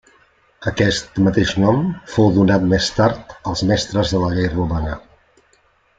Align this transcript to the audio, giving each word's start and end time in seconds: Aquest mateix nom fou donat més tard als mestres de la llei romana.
Aquest 0.69 1.19
mateix 1.27 1.51
nom 1.65 1.83
fou 2.15 2.31
donat 2.37 2.65
més 2.73 2.89
tard 3.01 3.37
als 3.53 3.63
mestres 3.73 4.15
de 4.17 4.23
la 4.25 4.35
llei 4.39 4.53
romana. 4.57 4.97